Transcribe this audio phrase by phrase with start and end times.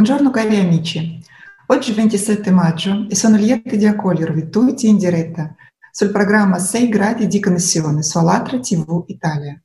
[0.00, 1.22] Buongiorno cari amici,
[1.66, 5.54] oggi 27 maggio e sono lieta di accogliervi tutti in diretta
[5.90, 9.60] sul programma 6 gradi di connessione su Alatra TV Italia.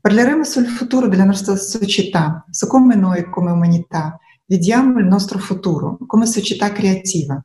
[0.00, 5.96] Parleremo sul futuro della nostra società, su come noi come umanità vediamo il nostro futuro
[6.08, 7.40] come società creativa.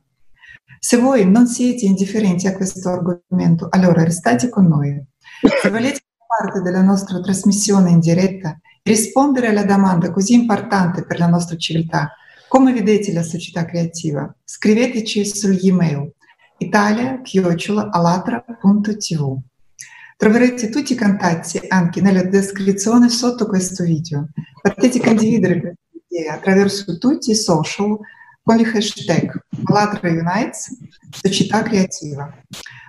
[0.80, 5.00] Se voi non siete indifferenti a questo argomento, allora restate con noi.
[5.62, 11.28] Se volete parte della nostra trasmissione in diretta rispondere alla domanda così importante per la
[11.28, 12.10] nostra civiltà,
[12.54, 14.32] come vedete la società creativa?
[14.44, 16.12] Scriveteci sugli email
[16.58, 19.38] italia-alatra.tv.
[20.16, 24.28] Troverete tutti i contatti anche nella descrizione sotto questo video.
[24.62, 27.98] Potete condividere questa idea attraverso tutti i social
[28.40, 30.78] con il hashtag Alatra Unites
[31.10, 32.32] Società Creativa.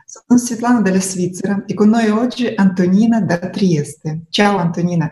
[0.06, 4.26] Sono Svetlana dalla Svizzera e con noi oggi Antonina da Trieste.
[4.30, 5.10] Ciao Antonina.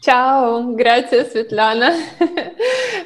[0.00, 1.90] Ciao, grazie Svetlana.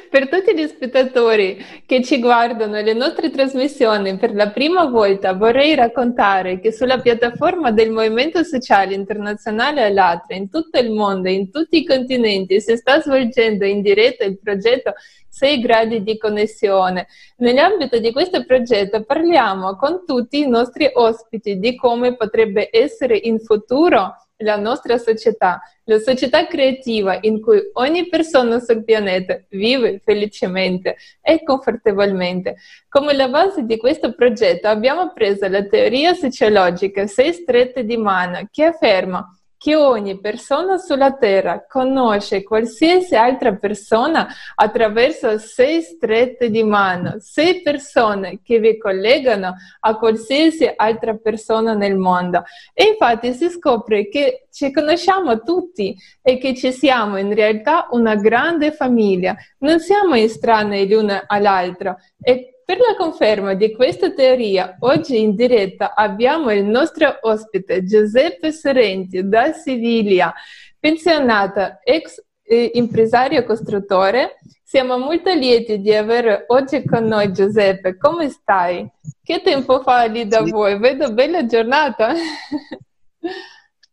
[0.09, 5.75] Per tutti gli spettatori che ci guardano le nostre trasmissioni per la prima volta, vorrei
[5.75, 11.77] raccontare che sulla piattaforma del Movimento Sociale Internazionale Alatra in tutto il mondo, in tutti
[11.77, 14.93] i continenti, si sta svolgendo in diretta il progetto
[15.29, 17.07] 6 gradi di connessione.
[17.37, 23.39] Nell'ambito di questo progetto parliamo con tutti i nostri ospiti di come potrebbe essere in
[23.39, 30.97] futuro la nostra società, la società creativa in cui ogni persona sul pianeta vive felicemente
[31.21, 32.57] e confortevolmente.
[32.89, 38.47] Come la base di questo progetto abbiamo preso la teoria sociologica Sei strette di mano
[38.51, 39.25] che afferma
[39.65, 47.63] che ogni persona sulla Terra conosce qualsiasi altra persona attraverso sei strette di mano, sei
[47.63, 52.43] persone che vi collegano a qualsiasi altra persona nel mondo.
[52.75, 58.13] E infatti si scopre che ci conosciamo tutti e che ci siamo in realtà una
[58.13, 61.95] grande famiglia, non siamo estranei l'uno all'altro.
[62.21, 68.51] E per la conferma di questa teoria, oggi in diretta abbiamo il nostro ospite Giuseppe
[68.51, 70.33] Sorrenti da Siviglia,
[70.79, 74.39] pensionata, ex eh, impresario costruttore.
[74.63, 77.97] Siamo molto lieti di avere oggi con noi Giuseppe.
[77.97, 78.89] Come stai?
[79.21, 80.49] Che tempo fa lì da sì.
[80.49, 80.79] voi?
[80.79, 82.13] Vedo bella giornata.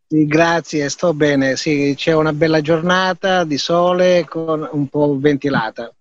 [0.08, 1.56] Grazie, sto bene.
[1.56, 5.92] Sì, c'è una bella giornata di sole con un po' ventilata.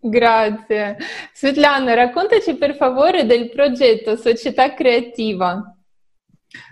[0.00, 0.96] Grazie.
[1.34, 5.76] Svetlana, raccontaci per favore del progetto Società Creativa.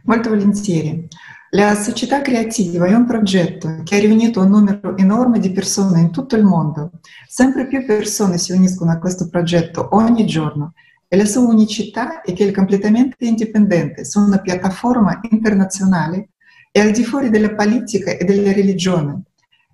[0.04, 1.08] Molto volentieri.
[1.50, 6.12] La Società Creativa è un progetto che ha riunito un numero enorme di persone in
[6.12, 6.92] tutto il mondo.
[7.26, 10.74] Sempre più persone si uniscono a questo progetto ogni giorno
[11.08, 16.30] e la sua unicità è che è completamente indipendente su una piattaforma internazionale
[16.70, 19.22] e al di fuori della politica e della religione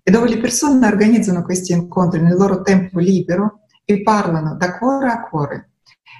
[0.03, 5.11] e dove le persone organizzano questi incontri nel loro tempo libero e parlano da cuore
[5.11, 5.71] a cuore.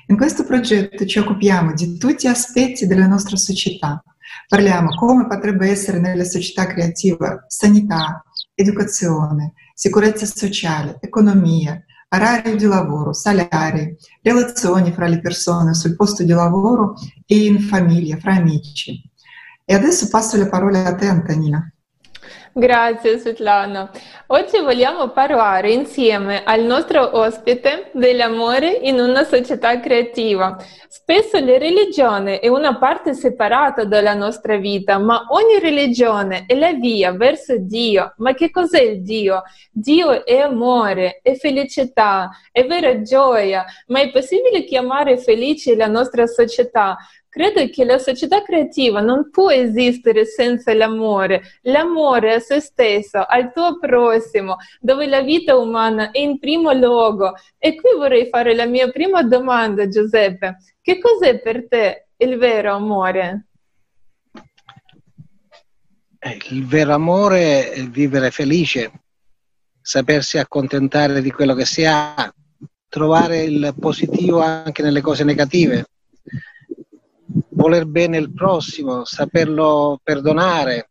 [0.07, 4.03] In questo progetto ci occupiamo di tutti gli aspetti della nostra società.
[4.47, 8.23] Parliamo come potrebbe essere nella società creativa sanità,
[8.55, 16.33] educazione, sicurezza sociale, economia, orario di lavoro, salari, relazioni fra le persone sul posto di
[16.33, 16.95] lavoro
[17.27, 19.01] e in famiglia, fra amici.
[19.65, 21.73] E adesso passo la parola a te, Antonina.
[22.55, 23.91] Grazie Svetlana.
[24.27, 30.59] Oggi vogliamo parlare insieme al nostro ospite dell'amore in una società creativa.
[30.87, 36.75] Spesso la religione è una parte separata della nostra vita, ma ogni religione è la
[36.75, 38.13] via verso Dio.
[38.19, 39.45] Ma che cos'è il Dio?
[39.71, 46.27] Dio è amore, è felicità, è vera gioia, ma è possibile chiamare felice la nostra
[46.27, 46.99] società?
[47.35, 53.53] Credo che la società creativa non può esistere senza l'amore, l'amore a se stesso, al
[53.53, 57.33] tuo prossimo, dove la vita umana è in primo luogo.
[57.57, 60.59] E qui vorrei fare la mia prima domanda, Giuseppe.
[60.81, 63.47] Che cos'è per te il vero amore?
[66.19, 68.93] Eh, il vero amore è vivere felice,
[69.81, 72.33] sapersi accontentare di quello che si ha,
[72.89, 75.87] trovare il positivo anche nelle cose negative
[77.63, 80.91] voler bene il prossimo, saperlo perdonare,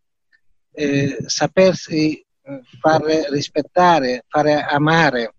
[0.74, 5.34] eh, sapersi eh, far rispettare, fare amare,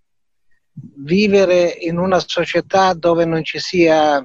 [0.96, 4.24] vivere in una società dove non ci sia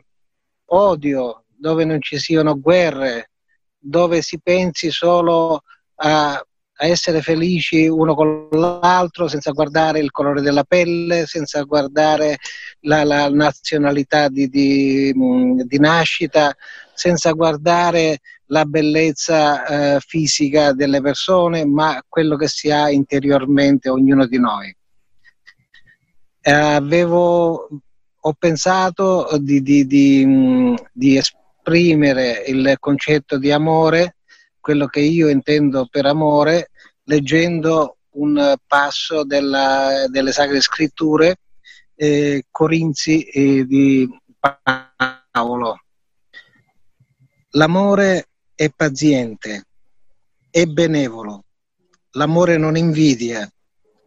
[0.70, 3.32] odio, dove non ci siano guerre,
[3.78, 5.64] dove si pensi solo
[5.96, 6.42] a
[6.80, 12.38] a essere felici uno con l'altro senza guardare il colore della pelle, senza guardare
[12.82, 16.56] la, la nazionalità di, di, di, nascita,
[16.94, 19.66] senza guardare la bellezza
[19.96, 24.76] eh, fisica delle persone, ma quello che si ha interiormente ognuno di noi.
[26.42, 27.68] avevo,
[28.20, 34.18] ho pensato di, di, di, di esprimere il concetto di amore,
[34.60, 36.72] quello che io intendo per amore,
[37.04, 41.40] leggendo un passo della, delle Sacre Scritture,
[41.96, 44.08] eh, Corinzi eh, di
[44.40, 45.82] Paolo.
[47.52, 48.28] L'amore
[48.58, 49.68] è paziente,
[50.50, 51.44] è benevolo,
[52.14, 53.48] l'amore non invidia,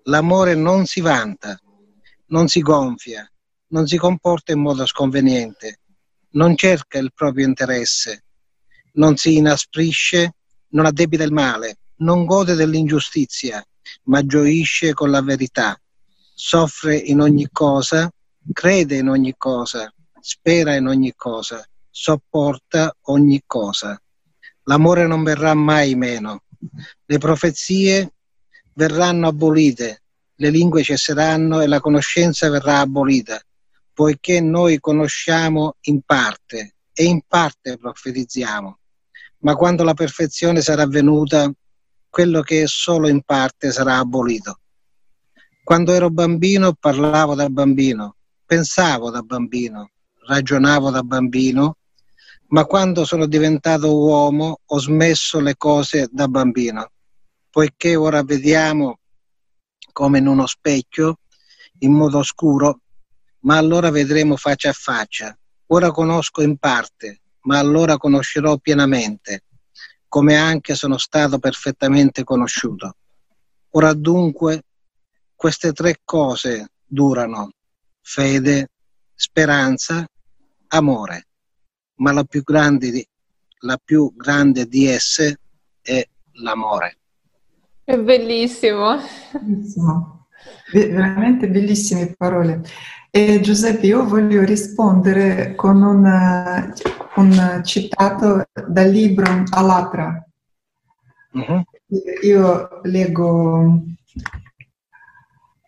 [0.06, 1.56] l'amore non si vanta,
[2.26, 3.30] non si gonfia,
[3.68, 5.78] non si comporta in modo sconveniente,
[6.30, 8.24] non cerca il proprio interesse,
[8.94, 10.34] non si inasprisce,
[10.70, 13.64] non addebita il male, non gode dell'ingiustizia,
[14.06, 15.80] ma gioisce con la verità,
[16.34, 18.12] soffre in ogni cosa,
[18.52, 23.96] crede in ogni cosa, spera in ogni cosa, sopporta ogni cosa.
[24.64, 26.42] L'amore non verrà mai meno.
[27.04, 28.12] Le profezie
[28.74, 30.02] verranno abolite,
[30.34, 33.40] le lingue cesseranno e la conoscenza verrà abolita,
[33.92, 38.78] poiché noi conosciamo in parte e in parte profetizziamo.
[39.38, 41.50] Ma quando la perfezione sarà venuta,
[42.08, 44.60] quello che è solo in parte sarà abolito.
[45.62, 49.90] Quando ero bambino parlavo da bambino, pensavo da bambino,
[50.26, 51.76] ragionavo da bambino,
[52.50, 56.90] ma quando sono diventato uomo ho smesso le cose da bambino,
[57.48, 58.98] poiché ora vediamo
[59.92, 61.18] come in uno specchio,
[61.80, 62.80] in modo oscuro,
[63.40, 65.36] ma allora vedremo faccia a faccia.
[65.66, 69.44] Ora conosco in parte, ma allora conoscerò pienamente,
[70.08, 72.96] come anche sono stato perfettamente conosciuto.
[73.70, 74.64] Ora dunque
[75.36, 77.52] queste tre cose durano,
[78.00, 78.70] fede,
[79.14, 80.04] speranza,
[80.68, 81.26] amore
[82.00, 83.06] ma la più grande di,
[83.60, 85.38] la più grande di esse
[85.80, 86.06] è
[86.42, 86.98] l'amore.
[87.84, 88.96] È bellissimo.
[89.40, 90.26] Bellissimo.
[90.72, 92.62] Veramente bellissime parole.
[93.10, 96.72] E Giuseppe, io voglio rispondere con un,
[97.16, 100.24] un citato dal libro Alatra.
[101.32, 101.62] Uh-huh.
[102.22, 103.82] Io leggo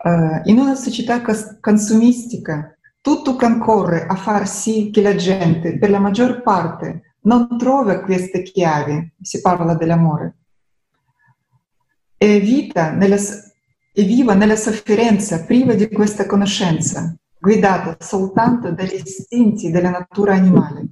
[0.05, 1.21] uh, in una società
[1.61, 8.01] consumistica tutto concorre a far sì che la gente, per la maggior parte, non trova
[8.01, 10.37] queste chiavi, si parla dell'amore,
[12.17, 13.17] e, nella,
[13.93, 20.87] e viva nella sofferenza priva di questa conoscenza, guidata soltanto dagli istinti della natura animale.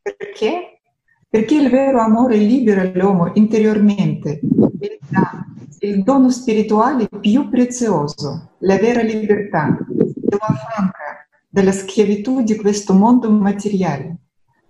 [0.00, 0.82] Perché?
[1.28, 4.38] Perché il vero amore libera l'uomo interiormente
[4.78, 5.44] e dà
[5.80, 11.05] il dono spirituale più prezioso, la vera libertà, lo affranca
[11.56, 14.18] della schiavitù di questo mondo materiale.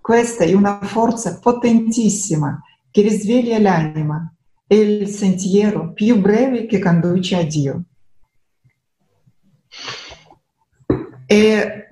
[0.00, 2.62] Questa è una forza potentissima
[2.92, 4.32] che risveglia l'anima,
[4.64, 7.82] è il sentiero più breve che conduce a Dio.
[11.26, 11.88] E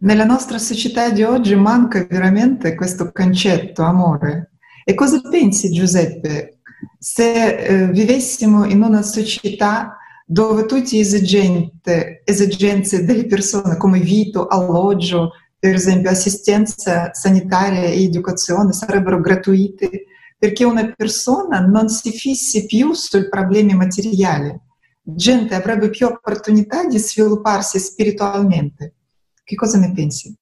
[0.00, 4.50] nella nostra società di oggi manca veramente questo concetto, amore.
[4.84, 6.58] E cosa pensi Giuseppe
[6.98, 9.97] se eh, vivessimo in una società
[10.30, 18.04] dove tutte le esigenze, esigenze delle persone come vito, alloggio, per esempio assistenza sanitaria e
[18.04, 20.04] educazione sarebbero gratuite
[20.38, 24.54] perché una persona non si fissi più sui problemi materiali.
[25.02, 28.96] Gente avrebbe più opportunità di svilupparsi spiritualmente.
[29.42, 30.36] Che cosa ne pensi?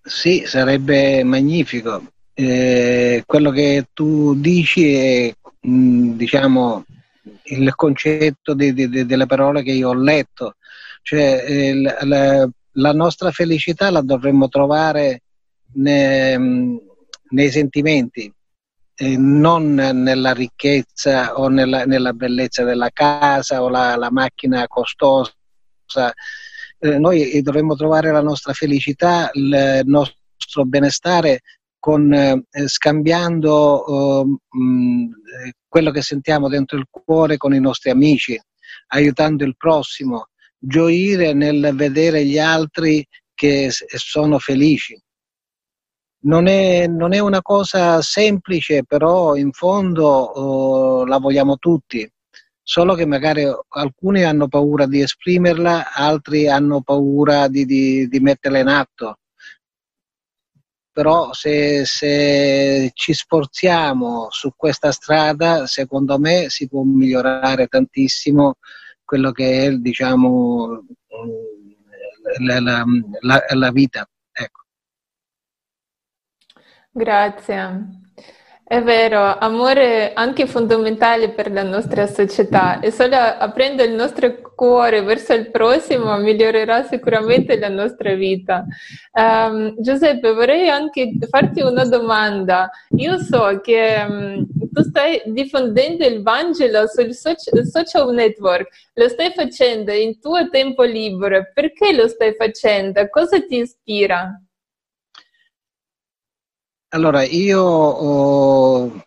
[0.00, 2.12] Sì, sarebbe magnifico.
[2.32, 6.84] Eh, quello che tu dici è, diciamo,
[7.44, 10.56] il concetto di, di, delle parole che io ho letto,
[11.02, 15.22] cioè eh, la, la, nostra felicità la dovremmo trovare
[15.74, 16.36] ne,
[17.30, 18.32] nei sentimenti,
[18.94, 25.32] eh, non nella ricchezza o nella, nella, bellezza della casa o la, la macchina costosa.
[26.78, 31.40] Eh, noi dovremmo trovare la nostra felicità, il nostro benestare
[31.86, 35.10] con, eh, scambiando uh, mh,
[35.68, 38.36] quello che sentiamo dentro il cuore con i nostri amici,
[38.88, 45.00] aiutando il prossimo, gioire nel vedere gli altri che sono felici.
[46.24, 52.04] Non è, non è una cosa semplice, però in fondo uh, la vogliamo tutti,
[52.64, 58.58] solo che magari alcuni hanno paura di esprimerla, altri hanno paura di, di, di metterla
[58.58, 59.18] in atto
[60.96, 68.54] però se, se, ci sforziamo su questa strada, secondo me si può migliorare tantissimo
[69.04, 70.86] quello che è, diciamo,
[72.38, 72.84] la, la,
[73.20, 74.08] la, la vita.
[74.32, 74.62] Ecco.
[76.92, 78.00] Grazie.
[78.68, 85.02] È vero, amore anche fondamentale per la nostra società e solo aprendo il nostro cuore
[85.02, 88.64] verso il prossimo migliorerà sicuramente la nostra vita.
[89.12, 92.68] Um, Giuseppe, vorrei anche farti una domanda.
[92.96, 99.30] Io so che um, tu stai diffondendo il Vangelo sul social, social network, lo stai
[99.32, 101.52] facendo in tuo tempo libero.
[101.54, 103.06] Perché lo stai facendo?
[103.10, 104.40] Cosa ti ispira?
[106.96, 109.04] Allora, io ho,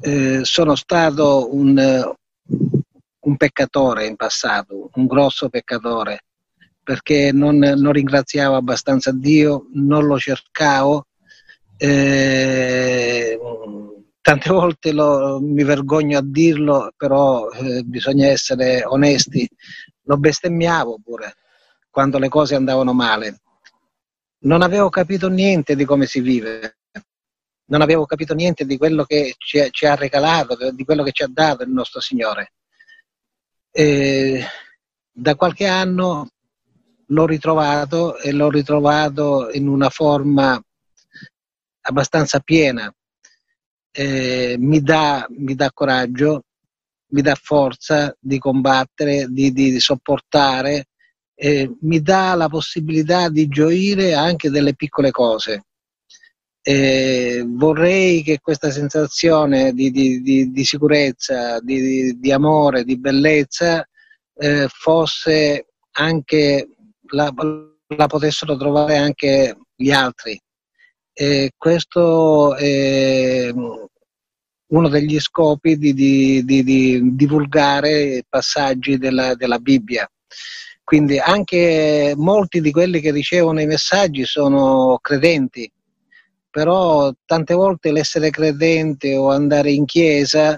[0.00, 2.12] eh, sono stato un,
[3.20, 6.24] un, peccatore in passato, un grosso peccatore,
[6.82, 11.06] perché non, non ringraziavo abbastanza Dio, non lo cercavo.
[11.76, 13.38] Eh,
[14.20, 19.48] tante volte lo, mi vergogno a dirlo, però eh, bisogna essere onesti,
[20.02, 21.36] lo bestemmiavo pure
[21.90, 23.42] quando le cose andavano male
[24.40, 26.78] non avevo capito niente di come si vive,
[27.66, 31.22] non avevo capito niente di quello che ci, ci ha regalato, di quello che ci
[31.22, 32.52] ha dato il nostro Signore.
[33.70, 34.44] E
[35.10, 36.30] da qualche anno
[37.06, 40.60] l'ho ritrovato e l'ho ritrovato in una forma
[41.82, 42.92] abbastanza piena.
[43.90, 46.44] Eh, mi, dà, mi, dà, coraggio,
[47.08, 50.88] mi dà forza di combattere, di, di sopportare
[51.38, 55.66] eh, mi dà la possibilità di gioire anche delle piccole cose.
[56.62, 63.86] Eh, vorrei che questa sensazione di, di, di, di sicurezza, di, amore, di bellezza
[64.34, 66.68] eh, fosse anche
[67.10, 67.32] la,
[67.96, 70.40] la, potessero trovare anche gli altri.
[71.12, 76.42] E questo è uno degli scopi di,
[77.14, 80.10] divulgare passaggi della, della Bibbia.
[80.86, 85.68] Quindi anche molti di quelli che ricevono i messaggi sono credenti,
[86.48, 90.56] però tante volte l'essere credente o andare in chiesa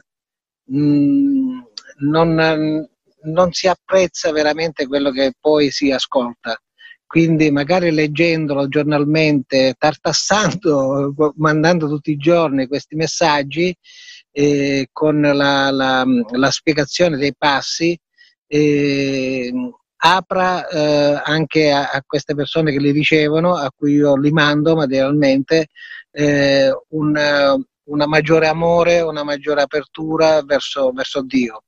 [0.65, 1.59] mh, mm,
[2.01, 2.87] non,
[3.23, 6.61] non si apprezza veramente quello che poi si ascolta.
[7.07, 13.75] Quindi magari leggendolo giornalmente, tartassando, mandando tutti i giorni questi messaggi
[14.31, 17.99] eh, con la, la, la, spiegazione dei passi,
[18.47, 19.51] eh,
[20.01, 24.77] apra eh, anche a, a, queste persone che li ricevono, a cui io li mando
[24.77, 25.69] materialmente,
[26.11, 31.65] eh, un, una maggiore amore, una maggiore apertura verso, verso Dio,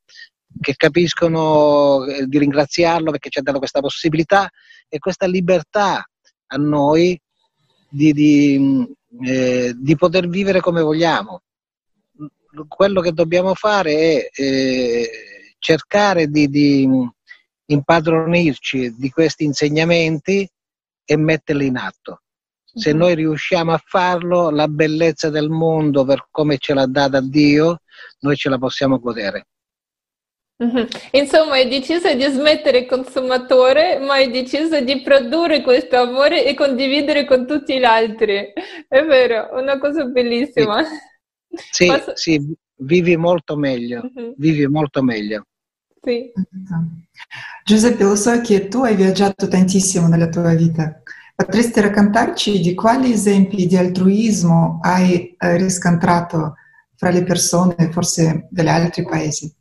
[0.60, 4.48] che capiscono eh, di ringraziarlo perché ci ha dato questa possibilità
[4.88, 6.04] e questa libertà
[6.52, 7.20] a noi
[7.88, 8.86] di, di,
[9.24, 11.42] eh, di poter vivere come vogliamo.
[12.66, 15.10] Quello che dobbiamo fare è eh,
[15.58, 16.88] cercare di, di
[17.72, 20.48] impadronirci di questi insegnamenti
[21.04, 22.22] e metterli in atto.
[22.72, 22.98] Se mhm.
[22.98, 27.80] noi riusciamo a farlo, la bellezza del mondo per come ce l'ha data Dio,
[28.20, 29.46] noi ce la possiamo godere.
[30.62, 30.86] Mm-hmm.
[31.12, 36.54] Insomma, hai deciso di smettere il consumatore, ma hai deciso di produrre questo amore e
[36.54, 38.52] condividere con tutti gli altri.
[38.86, 40.84] È vero, una cosa bellissima.
[41.48, 42.12] Sì, Posso...
[42.14, 44.32] sì vivi molto meglio, mm-hmm.
[44.36, 45.46] vivi molto meglio.
[46.02, 46.32] Sì.
[47.64, 51.02] Giuseppe, lo so che tu hai viaggiato tantissimo nella tua vita.
[51.34, 56.54] Potresti raccontarci di quali esempi di altruismo hai eh, riscontrato
[56.96, 59.54] fra le persone, forse degli altri paesi?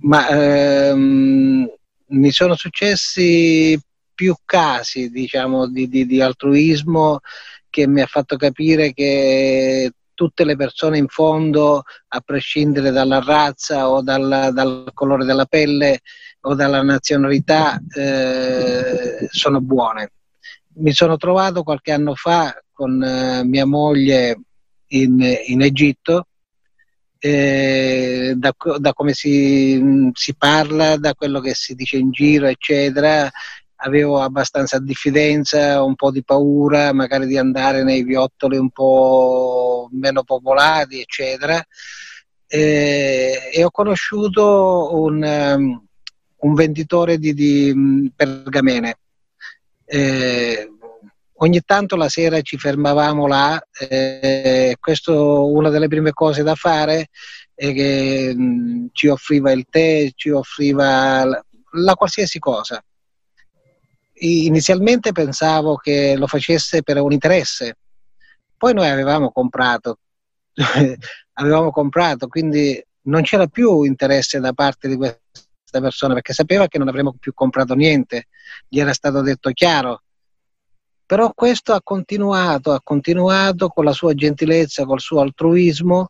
[0.00, 1.68] Ma ehm,
[2.06, 3.80] mi sono successi
[4.14, 7.20] più casi, diciamo, di, di, di altruismo
[7.68, 13.88] che mi ha fatto capire che tutte le persone in fondo, a prescindere dalla razza
[13.88, 16.00] o dal, dal colore della pelle
[16.42, 20.12] o dalla nazionalità, eh, sono buone.
[20.76, 24.40] Mi sono trovato qualche anno fa con eh, mia moglie
[24.88, 26.26] in, in Egitto,
[27.18, 33.30] eh, da, da, come si, si, parla, da quello che si dice in giro, eccetera,
[33.84, 40.24] avevo abbastanza diffidenza, un po' di paura, magari di andare nei viottoli un po' meno
[40.24, 41.62] popolati, eccetera.
[42.46, 45.86] E, e ho conosciuto un, um,
[46.36, 48.98] un venditore di, di mm, pergamene.
[49.84, 50.70] E,
[51.38, 57.08] ogni tanto la sera ci fermavamo là, eh, questo una delle prime cose da fare
[57.54, 62.82] è che mh, mm, ci offriva il tè, ci offriva la, la qualsiasi cosa
[64.24, 67.78] inizialmente pensavo che lo facesse per un interesse,
[68.56, 69.98] poi noi avevamo comprato,
[71.34, 75.28] avevamo comprato, quindi non c'era più interesse da parte di questa
[75.80, 78.28] persona perché sapeva che non avremmo più comprato niente,
[78.68, 80.02] gli era stato detto chiaro.
[81.06, 86.08] Però questo ha continuato, ha continuato con la sua gentilezza, col suo altruismo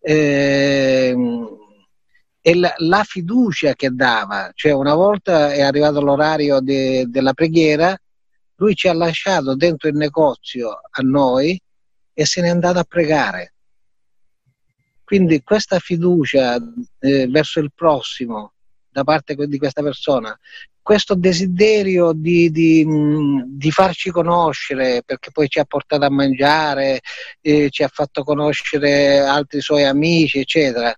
[0.00, 1.14] eh,
[2.42, 4.50] e la, la, fiducia che dava.
[4.52, 7.96] Cioè una volta è arrivato l'orario de, della preghiera,
[8.56, 11.58] lui ci ha lasciato dentro il negozio a noi
[12.12, 13.54] e se n'è andato a pregare.
[15.04, 16.56] Quindi questa fiducia
[16.98, 18.52] eh, verso il prossimo
[18.90, 20.38] da parte di questa persona,
[20.82, 22.84] questo desiderio di, di,
[23.46, 27.00] di, farci conoscere, perché poi ci ha portato a mangiare,
[27.40, 30.94] eh, ci ha fatto conoscere altri suoi amici, eccetera.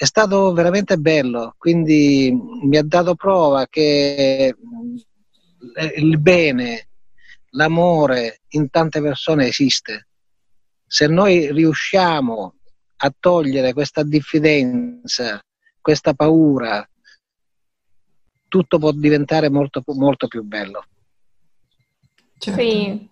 [0.00, 4.56] È stato veramente bello, quindi mi ha dato prova che
[5.96, 6.88] il bene,
[7.50, 10.08] l'amore in tante persone esiste.
[10.86, 12.54] Se noi riusciamo
[12.96, 15.38] a togliere questa diffidenza,
[15.82, 16.82] questa paura,
[18.48, 20.82] tutto può diventare molto, molto più bello.
[22.38, 22.58] Certo.
[22.58, 23.06] Sì,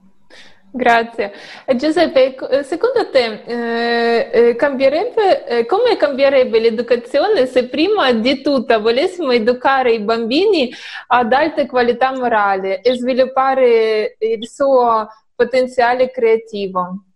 [0.70, 1.32] grazie.
[1.76, 8.80] Giuseppe, eh, secondo te eh, eh, cambierebbe, eh, come cambierebbe l'educazione se prima di tutto
[8.80, 10.70] volessimo educare i bambini
[11.08, 17.07] ad alte qualità morali e sviluppare il suo potenziale creativo?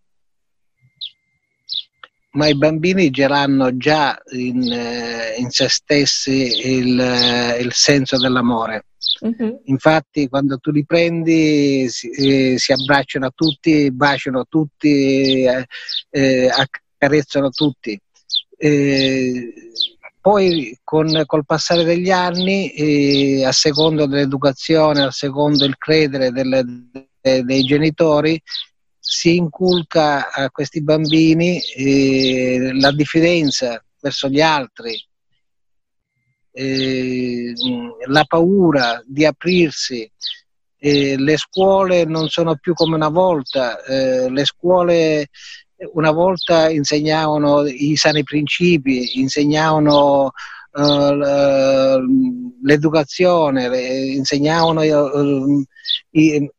[2.33, 8.87] Ma i bambini geranno già in, eh, in se stessi il, eh, il senso dell'amore.
[9.21, 9.61] Uh-huh.
[9.67, 15.67] Infatti, quando tu li prendi, si, eh, si abbracciano tutti, baciano tutti, eh,
[16.11, 18.01] eh, accarezzano tutti.
[20.21, 26.63] Poi, con, col passare degli anni, a secondo dell'educazione, a secondo il credere delle,
[27.21, 28.41] de, dei genitori,
[29.05, 34.95] si inculca a questi bambini eh, la diffidenza verso gli altri,
[36.53, 37.53] eh,
[38.07, 40.09] la paura di aprirsi.
[40.85, 45.29] Eh, le scuole non sono più come una volta, eh, le scuole
[45.95, 50.31] una volta insegnavano i sani principi, insegnavano
[50.71, 51.99] uh,
[52.63, 53.67] l'educazione,
[54.13, 54.83] insegnavano
[56.11, 56.51] i,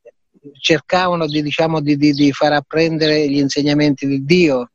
[0.60, 4.72] cercavano di, diciamo, di, di, di far apprendere gli insegnamenti di Dio.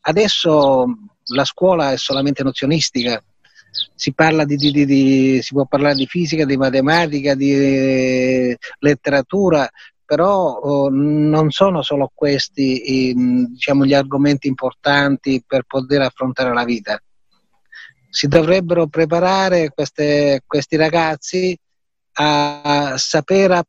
[0.00, 0.86] Adesso
[1.26, 3.22] la scuola è solamente nozionistica,
[3.94, 9.68] si, parla di, di, si può parlare di fisica, di matematica, di eh, letteratura,
[10.04, 16.64] però oh, non sono solo questi eh, diciamo, gli argomenti importanti per poter affrontare la
[16.64, 17.00] vita.
[18.08, 21.58] Si dovrebbero preparare queste, questi ragazzi
[22.16, 23.64] a saper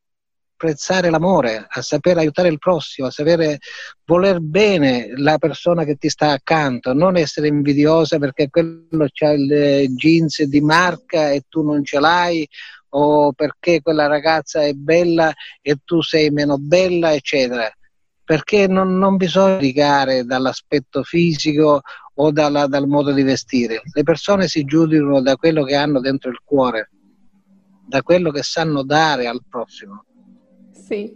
[0.65, 3.60] apprezzare l'amore, a sapere aiutare il prossimo, a sapere
[4.06, 9.95] voler bene la persona che ti sta accanto, non essere invidiosa perché quello ha il
[9.95, 12.47] jeans di marca e tu non ce l'hai
[12.89, 17.69] o perché quella ragazza è bella e tu sei meno bella, eccetera.
[18.23, 21.82] Perché non, non bisogna giudicare dall'aspetto fisico
[22.15, 23.82] o dalla, dal modo di vestire.
[23.93, 26.89] Le persone si giudicano da quello che hanno dentro il cuore,
[27.86, 30.06] da quello che sanno dare al prossimo.
[30.86, 31.12] Sì,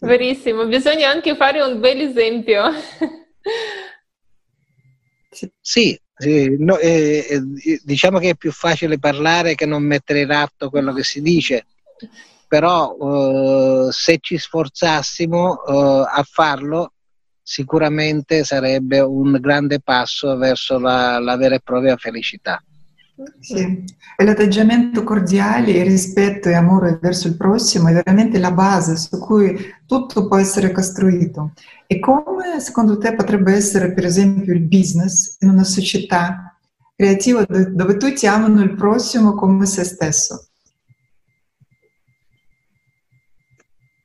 [0.00, 0.66] verissimo.
[0.66, 2.64] Bisogna anche fare un bel esempio.
[5.60, 10.32] Sì, sì no, eh, eh, diciamo che è più facile parlare che non mettere in
[10.32, 11.66] atto quello che si dice,
[12.48, 16.94] però eh, se ci sforzassimo eh, a farlo
[17.40, 22.60] sicuramente sarebbe un grande passo verso la, la vera e propria felicità.
[23.38, 23.84] Sì,
[24.16, 29.18] e l'atteggiamento cordiale, il rispetto e amore verso il prossimo è veramente la base su
[29.18, 31.52] cui tutto può essere costruito.
[31.86, 36.56] E come secondo te potrebbe essere per esempio il business in una società
[36.96, 40.46] creativa dove tutti amano il prossimo come se stesso?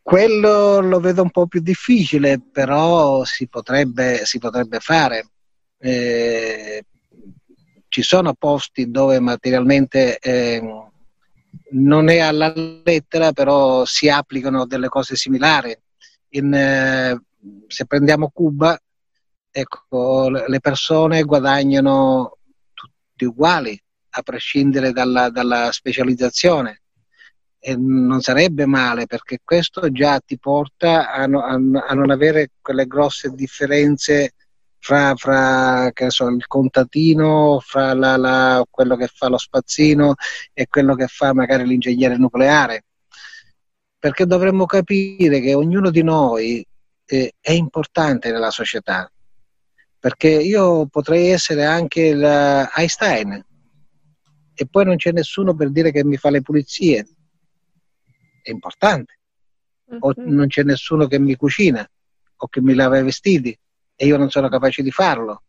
[0.01, 5.29] Quello lo vedo un po' più difficile, però si potrebbe, si potrebbe fare.
[5.77, 6.83] Eh,
[7.95, 10.61] ci sono posti dove materialmente eh,
[11.69, 12.51] non è alla
[12.83, 15.73] lettera, però si applicano delle cose similari.
[16.31, 17.17] In, eh,
[17.67, 18.77] se prendiamo Cuba,
[19.49, 22.39] ecco, le persone guadagnano
[22.73, 26.81] tutti uguali, a prescindere dalla, dalla specializzazione.
[27.57, 32.49] E non sarebbe male perché questo già ti porta a, no, a, a non avere
[32.61, 34.33] quelle grosse differenze
[34.85, 40.13] fra, fra so, il contatino, fra la, la, quello che fa lo spazzino
[40.53, 42.85] e quello che fa magari l'ingegnere nucleare.
[43.97, 46.63] Perché dovremmo capire che ognuno di noi
[47.03, 49.11] eh, è importante nella società.
[49.97, 53.43] Perché io potrei essere anche Einstein
[54.53, 57.07] e poi non c'è nessuno per dire che mi fa le pulizie.
[58.43, 59.17] È importante.
[59.97, 60.31] o mm-hmm.
[60.31, 61.89] non c'è nessuno che mi cucina
[62.35, 63.57] o che mi lava i vestiti
[63.95, 65.43] e io non sono capace di farlo.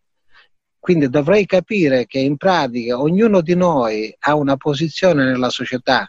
[0.79, 6.09] Quindi dovrei capire che in pratica ognuno di noi ha una posizione nella società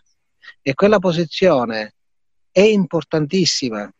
[0.61, 1.95] e quella posizione
[2.51, 3.91] è importantissima,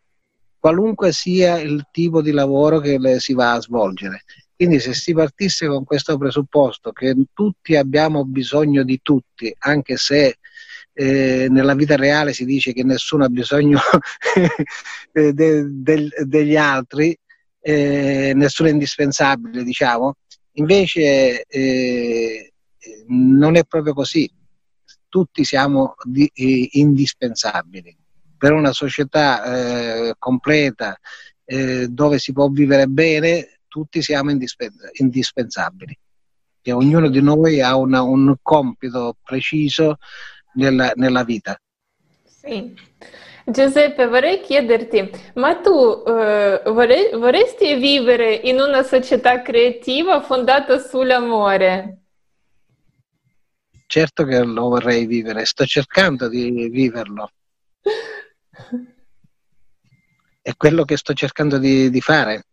[0.59, 4.23] qualunque sia il tipo di lavoro che si va a svolgere.
[4.55, 10.37] Quindi se si partisse con questo presupposto che tutti abbiamo bisogno di tutti, anche se
[10.93, 13.79] eh, nella vita reale si dice che nessuno ha bisogno
[15.13, 17.15] de, de, degli altri,
[17.67, 20.15] eh, nessuno è indispensabile, diciamo,
[20.53, 22.53] invece eh,
[23.07, 24.31] non è proprio così,
[25.09, 27.93] tutti siamo di, eh, indispensabili
[28.37, 30.97] per una società eh, completa
[31.43, 35.97] eh, dove si può vivere bene tutti siamo indispensabili,
[36.61, 39.97] che ognuno di noi ha una, un compito preciso
[40.53, 41.59] nella, nella vita.
[42.23, 42.73] Sì.
[43.49, 52.01] Giuseppe, vorrei chiederti, ma tu eh, vorresti vivere in una società creativa fondata sull'amore?
[53.85, 57.31] Certo che lo vorrei vivere, sto cercando di viverlo.
[60.41, 62.47] È quello che sto cercando di, di fare.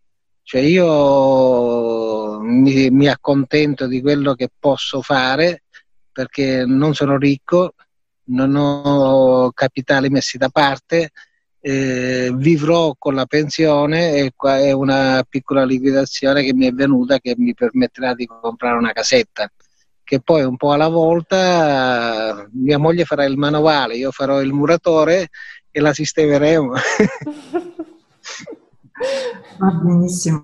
[0.44, 5.64] Cioè io mi, mi accontento di quello che posso fare
[6.12, 7.74] perché non sono ricco,
[8.26, 11.10] non ho capitali messi da parte,
[11.60, 17.18] eh, vivrò con la pensione e qua è una piccola liquidazione che mi è venuta
[17.18, 19.50] che mi permetterà di comprare una casetta
[20.04, 25.28] che poi un po' alla volta mia moglie farà il manovale, io farò il muratore
[25.70, 26.74] e la sistemeremo.
[29.58, 30.42] Va benissimo.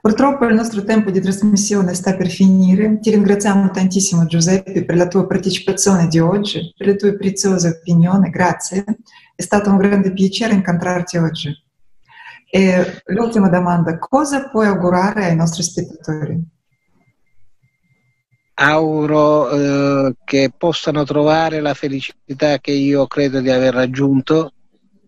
[0.00, 2.98] Purtroppo il nostro tempo di trasmissione sta per finire.
[3.00, 8.28] Ti ringraziamo tantissimo Giuseppe per la tua partecipazione di oggi, per le tue preziose opinioni.
[8.30, 8.84] Grazie.
[9.34, 11.50] È stato un grande piacere incontrarti oggi.
[12.50, 16.38] E l'ultima domanda, cosa puoi augurare ai nostri spettatori?
[18.54, 24.52] Auguro eh, che possano trovare la felicità che io credo di aver raggiunto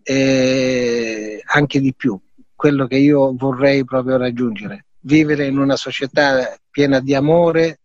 [0.01, 2.19] e anche di più
[2.55, 7.79] quello che io vorrei proprio raggiungere, vivere in una società piena di amore,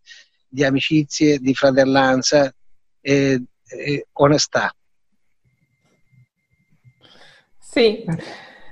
[0.47, 2.53] di amicizie, di fratellanza
[2.99, 4.73] e, e onestà.
[7.59, 8.03] Sì,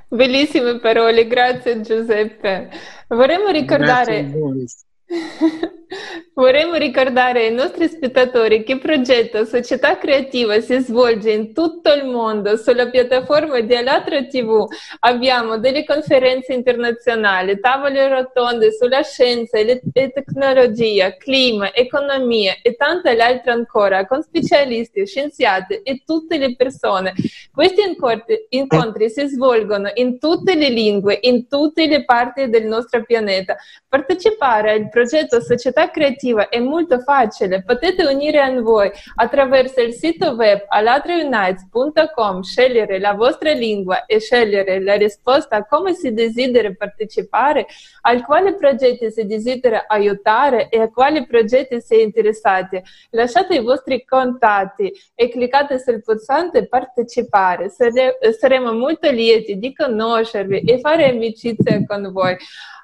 [0.08, 2.70] bellissime parole, grazie Giuseppe.
[3.08, 4.24] Vorremmo ricordare...
[4.24, 4.88] Grazie
[6.34, 12.06] Vorremmo ricordare ai nostri spettatori che il progetto Società Creativa si svolge in tutto il
[12.06, 14.66] mondo sulla piattaforma di Alatra TV.
[15.00, 23.52] Abbiamo delle conferenze internazionali, tavole rotonde sulla scienza e, tecnologia, clima, economia e tante altre
[23.52, 27.14] ancora con specialisti, scienziati e tutte le persone.
[27.52, 33.04] Questi incontri, incontri si svolgono in tutte le lingue, in tutte le parti del nostro
[33.04, 33.58] pianeta.
[33.88, 35.42] Partecipare al progetto progetto
[35.80, 43.00] Società Creativa è molto facile, potete unire a voi attraverso il sito web alatraunites.com, scegliere
[43.00, 47.66] la vostra lingua e scegliere la risposta a come si desidera partecipare,
[48.02, 52.82] a quali progetti si desidera aiutare e a quali progetti si è interessati.
[53.12, 57.70] Lasciate i vostri contatti e cliccate sul pulsante partecipare.
[57.70, 62.36] Saremo molto lieti di conoscervi e fare amicizia con voi.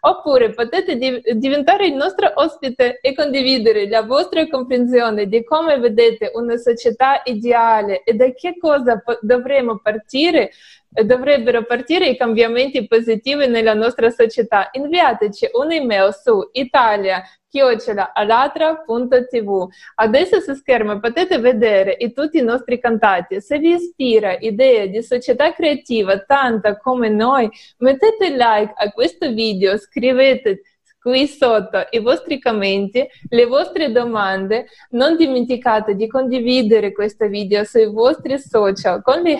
[0.08, 6.32] Oppure potete div- diventare il nostro ospite e condividere la vostra comprensione di come vedete
[6.36, 10.52] una società ideale e da che cosa po- dovremmo partire
[11.04, 17.22] dovrebbero partire i cambiamenti positivi nella nostra società, inviateci un'email su italia
[18.14, 19.68] alatra.tv.
[19.96, 23.42] Adesso su schermo potete vedere i, tutti i nostri cantati.
[23.42, 29.78] Se vi ispira idea di società creativa tanta come noi, mettete like a questo video,
[29.78, 30.62] scrivete
[31.00, 34.66] qui sotto i vostri commenti, le vostre domande.
[34.90, 39.40] Non dimenticate di condividere questo video sui vostri social con le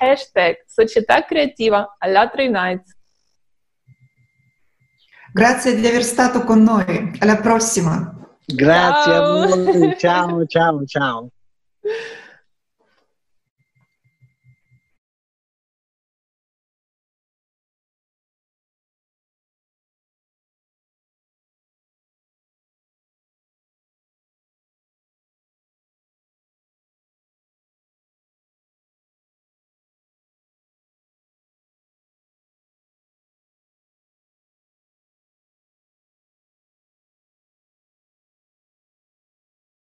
[0.00, 2.96] hashtag Società Creativa Allatra Unites.
[5.32, 7.16] Grazie di aver stato con noi.
[7.18, 8.14] Alla prossima.
[8.44, 9.42] Grazie ciao.
[9.42, 9.96] a voi.
[9.98, 11.28] Ciao, ciao, ciao.